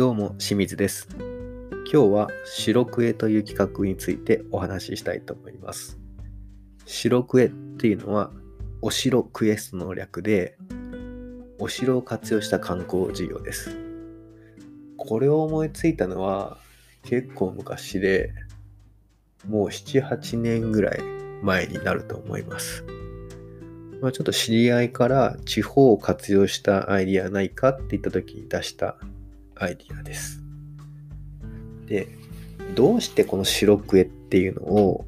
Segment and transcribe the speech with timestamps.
[0.00, 1.08] どうも清水です。
[1.92, 5.98] 今日は白クエという企画についてお話ししたいと思います。
[6.86, 8.30] 白クエっていうのは
[8.80, 10.56] お城クエストの略で
[11.58, 13.76] お城を活用した観光事業です。
[14.96, 16.56] これを思いついたのは
[17.02, 18.32] 結構昔で
[19.46, 21.02] もう7、8年ぐらい
[21.42, 22.86] 前になると思います。
[24.00, 28.96] まあ、ちょっと知り合いから地方を活用したアイディアないかって言った時に出した
[29.60, 30.42] アイディアです。
[31.86, 32.08] で、
[32.74, 35.06] どうしてこの白クエっていうのを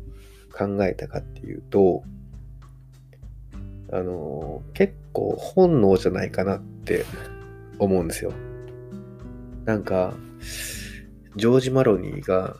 [0.52, 2.04] 考えたかっていうと、
[3.90, 7.04] あの、結構本能じゃないかなって
[7.78, 8.32] 思うんですよ。
[9.64, 10.14] なんか、
[11.36, 12.56] ジョージ・マロニーが、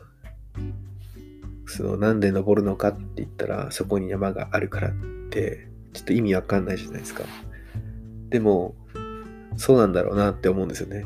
[1.67, 4.91] その、なんで登るのかって言ったら、そこに山があるからっ
[5.29, 7.23] て、ちょっと意味わかんないじゃないですか。
[8.29, 8.75] でも、
[9.57, 11.05] そうなんだろうなって思うんですよね。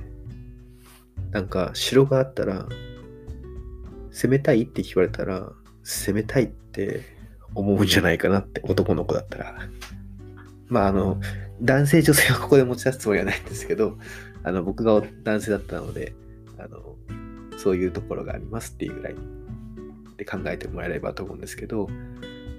[1.32, 2.68] なんか、城があったら、
[4.12, 5.52] 攻めたいって聞かれたら、
[5.84, 7.02] 攻めたいって
[7.54, 9.56] 思うんじゃないかなって、男の子だったら。
[10.68, 11.20] まあ、あの、
[11.62, 13.98] 男性女性はここで持ち出すつもりはないんですけど、
[14.44, 16.14] あの、僕が男性だったので、
[16.58, 16.96] あの、
[17.58, 19.16] そういうところがありますっていうぐらい
[20.18, 21.90] で考えてもらえればと思うんですけど、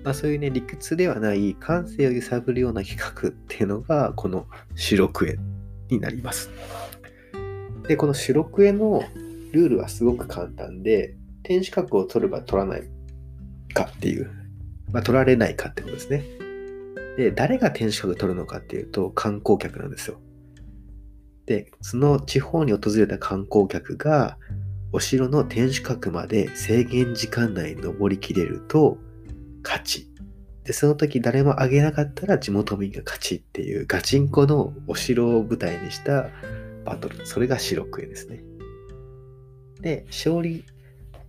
[0.05, 5.39] まあそういうね、理屈ではない感性を揺さぶるような企画っていうのが、この白クエ
[5.89, 6.50] になります。
[7.89, 9.03] で、この白クエの
[9.53, 12.83] ルールはすごく簡単で、天守閣を取るか取らない
[13.72, 14.31] かっていう、
[14.92, 16.22] まあ取られないかってことですね。
[17.16, 20.20] で、誰が天守閣を取るのかっていうと、観光客なんですよ。
[21.47, 24.36] で、その地方に訪れた観光客が、
[24.92, 28.98] お城の天守閣まで制限時間内に登りきれると
[29.62, 30.11] 勝ち。
[30.64, 36.28] で、その時誰も上げなかったら地元民が勝ちっていうガチンコのお城を舞台にした
[36.89, 37.27] バトル。
[37.27, 38.43] それが白クエですね。
[39.81, 40.65] で、勝利、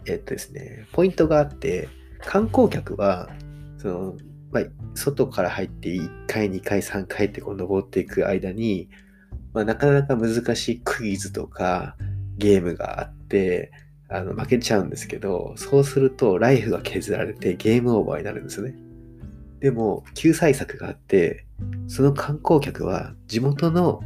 [0.06, 1.90] えっとですね、ポイントがあって、
[2.20, 3.30] 観光客は、
[3.78, 4.18] その、
[4.52, 4.64] まあ、
[4.96, 8.90] 外から入って1回、2回、3回ってこう登っていく間に、
[9.54, 11.96] まあ、なかなか難しいクイズとか
[12.38, 13.72] ゲームがあって、
[14.12, 18.76] あの負けちゃうんですけど、そうするとライフが削られてゲームオーバーになるんですよね。
[19.60, 21.46] でも、救済策があって、
[21.88, 24.02] その観光客は地元の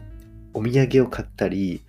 [0.53, 1.84] お土産を買ったり、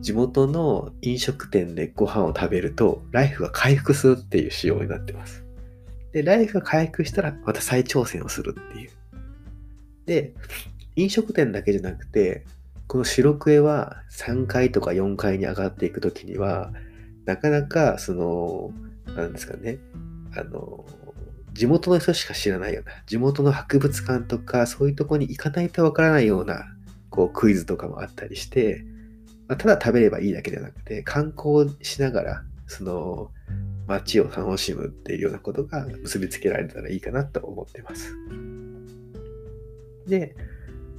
[0.00, 5.44] 地元の飲食店でご飯を食べると、ライフが回復するっていう仕様になってます。
[6.12, 8.90] で、ライフが回復したらまた再挑戦をするっていう。
[10.06, 10.32] で、
[10.94, 12.44] 飲食店だけじゃなくて、
[12.86, 16.72] この白クエは3階とか4階に上がっていくときには、
[17.24, 18.70] なかなか、その、
[19.14, 19.78] なんですかね、
[20.36, 20.84] あの、
[21.52, 26.75] 地元の人しか知らないような、地元の博物館とか、そういうとこに行かないとわからないような、
[27.16, 28.84] こう、クイズとかもあったりして、
[29.48, 33.30] まあ、ただ食べればいいだけじゃなくて、観光しながら、その、
[33.86, 38.14] 街を楽しむっていうようなことが結びつけられたらいいかなと思ってます。
[40.06, 40.36] で、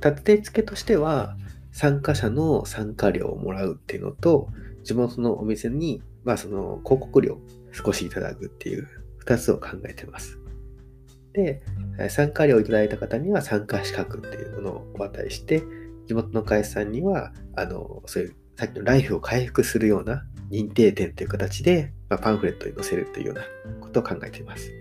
[0.03, 1.37] 立て付けとしては、
[1.71, 4.49] 参加者の参加料をもらうっていうのと、
[4.83, 7.39] 地元のお店に、まあその広告料
[7.71, 8.87] 少しいただくっていう
[9.25, 10.39] 2つを考えてます。
[11.33, 11.61] で、
[12.09, 15.61] 参加料をいただいた方には参加資格っていうものをお渡しして、
[16.07, 23.43] 地元の会社さんには、あの、そういうさっきのライフを回復するような認定店という形で、まあ、パンフレットに載せるというような
[23.81, 24.71] ことを考えています。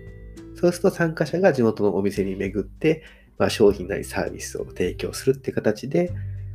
[0.55, 3.03] そうすると参加者が地元のお店に巡って、
[3.37, 6.11] まあ、商品なりサービスを提供するっていう形で、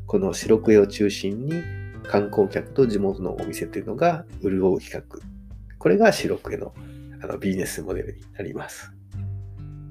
[0.06, 1.52] この白クエを中心に
[2.02, 5.20] 観光客と地元のお店というのが潤う企画。
[5.78, 6.74] これが白クエの
[7.22, 8.92] あのビジネスモデルになります。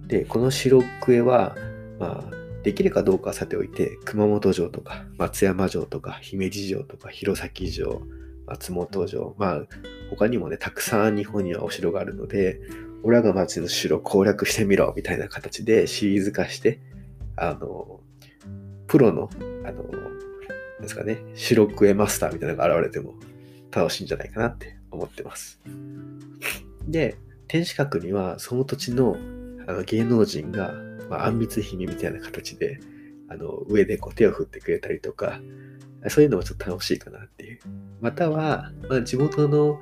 [0.07, 1.55] で、この白クエは、
[1.97, 8.01] まあ、できるかどうかはさておいて、熊本城とか松山城とか姫路城とか弘前城、
[8.45, 9.61] 松本城、まあ、
[10.09, 12.59] 他にもね、たくさん日本にはお城があるので、
[13.03, 16.79] 俺らが町の城攻略してみろみたいな形でシリーズ化して、
[17.35, 18.01] あの、
[18.87, 19.29] プロの、
[19.65, 19.83] あの、
[20.81, 23.13] ですかね、白クエマスターみたいなのが現れても
[23.71, 25.59] 楽しいんじゃないかなって思ってます。
[26.87, 29.15] で、天守閣にはその土地の
[29.67, 30.73] あの芸能人が、
[31.11, 32.79] まあ、あんみつ姫みたいな形で、
[33.27, 35.41] あの、上でこう手を振ってくれたりとか、
[36.07, 37.59] そういうのもちょっと楽しいかなっていう。
[37.99, 39.81] または、まあ、地元の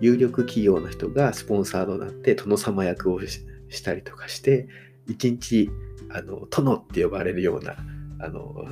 [0.00, 3.42] 有力企業の人がスポンサーとなって殿様役をし
[3.82, 4.68] たりとかして、
[5.08, 5.68] 一日、
[6.10, 7.76] あの、殿って呼ばれるような、
[8.20, 8.64] あの、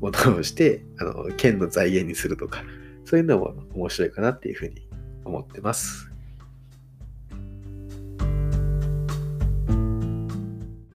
[0.00, 2.64] ものをして、あの、県の財源にするとか、
[3.04, 4.88] そういうのも面白いかなっていうふうに
[5.26, 6.09] 思ってます。